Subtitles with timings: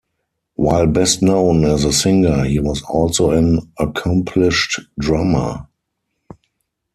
[0.55, 5.67] While best known as a singer, he was also an accomplished drummer.